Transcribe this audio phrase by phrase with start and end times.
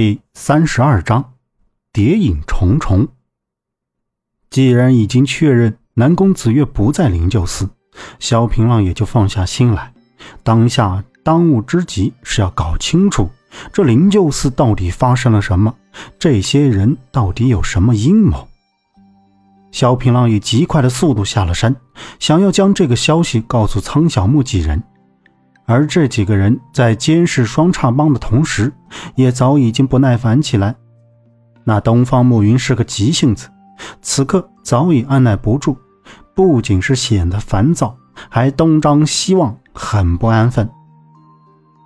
[0.00, 1.34] 第三十二章，
[1.92, 3.06] 谍影重重。
[4.48, 7.68] 既然已经确认南宫子月不在灵鹫寺，
[8.18, 9.92] 萧平浪也就放下心来。
[10.42, 13.28] 当下当务之急是要搞清楚
[13.74, 15.74] 这灵鹫寺到底发生了什么，
[16.18, 18.48] 这些人到底有什么阴谋。
[19.70, 21.76] 萧平浪以极快的速度下了山，
[22.18, 24.82] 想要将这个消息告诉苍小木几人。
[25.70, 28.72] 而这几个人在监视双叉帮的同时，
[29.14, 30.74] 也早已经不耐烦起来。
[31.62, 33.48] 那东方暮云是个急性子，
[34.02, 35.76] 此刻早已按耐不住，
[36.34, 37.96] 不仅是显得烦躁，
[38.28, 40.68] 还东张西望，很不安分。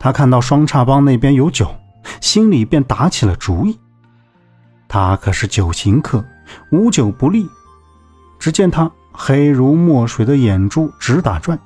[0.00, 1.72] 他看到双叉帮那边有酒，
[2.20, 3.78] 心里便打起了主意。
[4.88, 6.24] 他可是酒行客，
[6.72, 7.48] 无酒不利。
[8.40, 11.56] 只见他黑如墨水的眼珠直打转，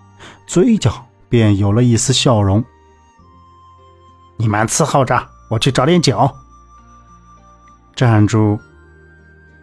[0.47, 1.07] 嘴角。
[1.33, 2.63] 便有了一丝笑容。
[4.37, 6.31] 你们伺候着，我去找点酒。
[7.97, 8.61] 站住！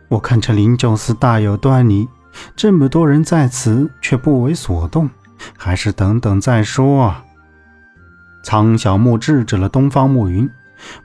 [0.07, 2.09] 我看这灵鹫寺大有端倪，
[2.55, 5.07] 这么多人在此却不为所动，
[5.55, 7.13] 还是等等再说。
[8.43, 10.49] 苍小木制止了东方暮云，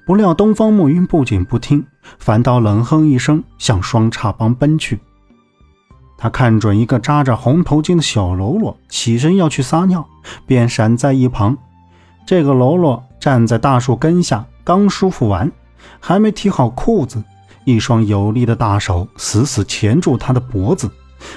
[0.07, 1.87] 不料东方暮云不仅不听，
[2.19, 4.99] 反倒冷哼一声，向双叉帮奔去。
[6.25, 10.03] 他看准一个扎着红头巾的小喽啰起身要去撒尿，
[10.47, 11.55] 便闪在一旁。
[12.25, 15.53] 这个喽啰站在大树根下，刚舒服完，
[16.01, 17.23] 还没提好裤子，
[17.67, 20.91] 一双有力的大手死死钳住他的脖子。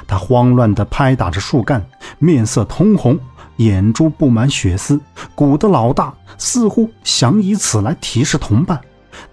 [0.07, 1.85] 他慌乱地拍打着树干，
[2.17, 3.19] 面色通红，
[3.57, 4.97] 眼珠布满血丝，
[5.35, 8.79] 鼓得老大，似乎想以此来提示同伴。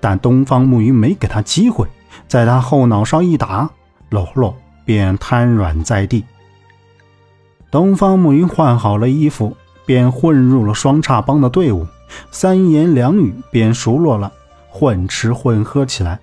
[0.00, 1.86] 但东方木鱼没给他机会，
[2.27, 3.70] 在他后脑上一打，
[4.10, 4.52] 喽啰。
[4.84, 6.24] 便瘫软在地。
[7.70, 11.86] 东方暮云换好了衣服，便混入了双叉帮的队伍，
[12.30, 14.32] 三言两语便熟络了，
[14.68, 16.20] 混吃混喝起来。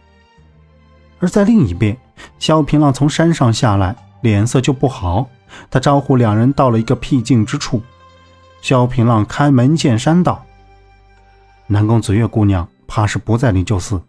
[1.19, 1.97] 而在另一边，
[2.39, 5.27] 萧平浪从山上下来，脸色就不好。
[5.69, 7.81] 他招呼两人到了一个僻静之处。
[8.61, 10.45] 萧平浪开门见山道
[11.67, 14.01] ：“南宫子月姑娘怕是不在灵鹫寺。”“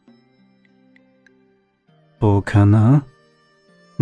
[2.20, 3.02] 不可能。”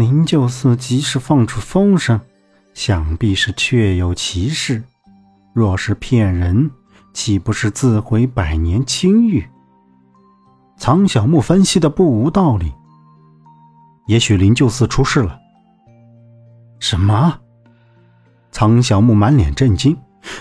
[0.00, 2.18] 灵鹫寺即使放出风声，
[2.72, 4.82] 想必是确有其事。
[5.52, 6.70] 若是骗人，
[7.12, 9.46] 岂不是自毁百年清誉？
[10.78, 12.72] 苍小木分析的不无道理。
[14.06, 15.38] 也许灵鹫寺出事了。
[16.78, 17.38] 什么？
[18.50, 19.94] 苍小木满脸震惊，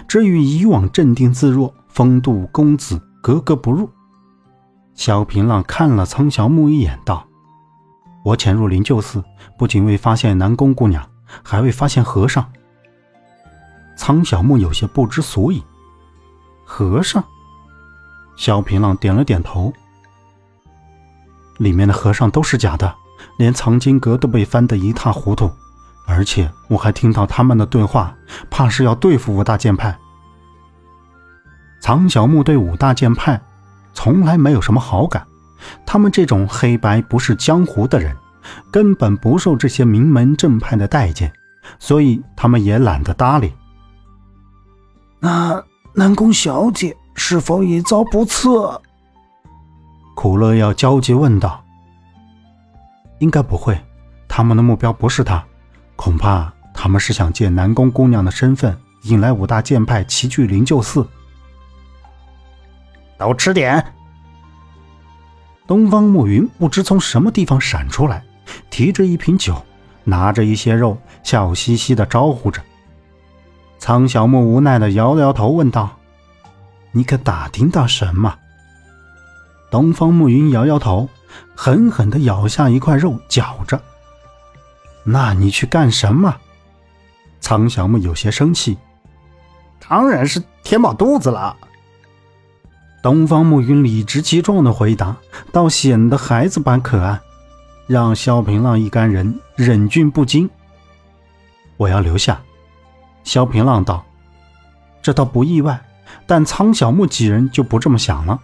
[0.07, 3.89] 这与以往镇定自若、风度公子格格不入。
[4.95, 7.28] 萧平浪看了苍小木一眼，道。
[8.23, 9.23] 我潜入灵鹫寺，
[9.57, 11.03] 不仅未发现南宫姑娘，
[11.43, 12.45] 还未发现和尚。
[13.95, 15.63] 苍小木有些不知所以。
[16.65, 17.23] 和尚？
[18.35, 19.73] 萧平浪点了点头。
[21.57, 22.93] 里面的和尚都是假的，
[23.37, 25.51] 连藏经阁都被翻得一塌糊涂，
[26.05, 28.15] 而且我还听到他们的对话，
[28.49, 29.97] 怕是要对付五大剑派。
[31.81, 33.41] 苍小木对五大剑派
[33.93, 35.25] 从来没有什么好感。
[35.85, 38.15] 他们这种黑白不是江湖的人，
[38.71, 41.31] 根本不受这些名门正派的待见，
[41.79, 43.53] 所以他们也懒得搭理。
[45.19, 48.81] 那南宫小姐是否也遭不测？
[50.15, 51.63] 苦乐要焦急问道。
[53.19, 53.77] 应该不会，
[54.27, 55.43] 他们的目标不是他，
[55.97, 61.05] 恐怕他们是想借南宫姑娘的身份，引来五大剑派齐聚灵鹫寺。
[63.17, 63.85] 都吃点。
[65.69, 68.23] 东方暮云不知从什么地方闪出来，
[68.71, 69.63] 提着一瓶酒，
[70.03, 72.59] 拿着一些肉，笑嘻嘻的招呼着。
[73.77, 75.95] 苍小木无奈的摇了摇头，问道
[76.91, 78.35] ：“你可打听到什么？”
[79.69, 81.07] 东方暮云摇摇头，
[81.53, 83.79] 狠狠的咬下一块肉，嚼着。
[85.05, 86.35] “那你去干什么？”
[87.41, 88.75] 苍小木有些生气。
[89.87, 91.55] “当然是填饱肚子了。”
[93.01, 95.15] 东方暮云理直气壮的回答，
[95.51, 97.19] 倒显得孩子般可爱，
[97.87, 100.49] 让萧平浪一干人忍俊不禁。
[101.77, 102.41] 我要留下。
[103.23, 104.05] 萧平浪道
[105.01, 105.79] ：“这倒不意外，
[106.25, 108.39] 但苍小木几人就不这么想了。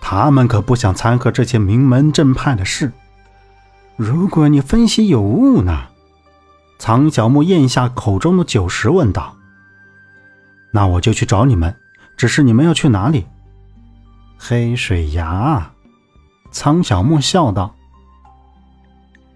[0.00, 2.92] 他们可不想掺和这些名门正派的事。
[3.96, 5.84] 如果你分析有误呢？”
[6.78, 9.36] 苍小木咽下口中的酒食，问道
[10.72, 11.74] ：“那我就去找你们，
[12.16, 13.26] 只是你们要去哪里？”
[14.42, 15.70] 黑水崖，
[16.50, 17.74] 苍小木笑道：“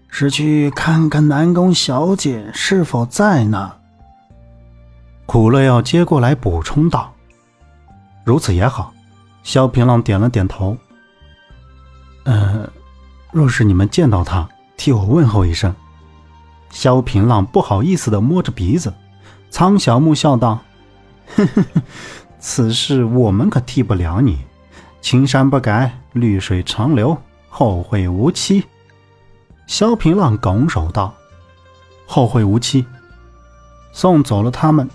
[0.09, 3.73] 是去看看南宫小姐是否在呢？”
[5.27, 7.13] 苦乐要接过来补充道
[8.25, 8.91] ：“如此也好。”
[9.43, 10.75] 萧平浪点了点头。
[12.23, 12.67] 呃，
[13.31, 15.73] 若是你们见到他，替我问候一声。
[16.71, 18.91] 萧平浪不好意思的摸着鼻子。
[19.51, 20.61] 苍小木笑道
[21.37, 21.81] ：“呵呵呵，
[22.39, 24.39] 此事我们可替不了你。
[25.05, 27.15] 青山不改，绿水长流，
[27.47, 28.65] 后会无期。”
[29.67, 31.13] 萧平浪拱手道
[32.07, 32.83] ：“后会无期。”
[33.93, 34.89] 送走了他们，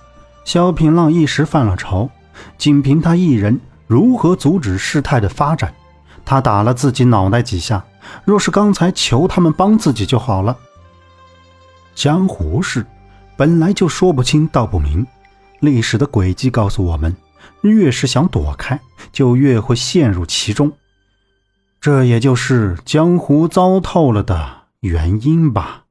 [0.45, 2.11] 萧平浪一时犯了愁，
[2.59, 5.73] 仅凭他一人如何阻止事态的发展？
[6.25, 7.85] 他打了自己脑袋几下，
[8.25, 10.59] 若是刚才求他们帮自己就好了。
[11.95, 12.85] 江湖事
[13.37, 15.07] 本来就说不清道不明，
[15.61, 17.17] 历史的轨迹告诉我们，
[17.63, 18.81] 越是想躲开，
[19.13, 20.73] 就越会陷入其中。
[21.81, 25.85] 这也就是江湖糟透了的原因吧。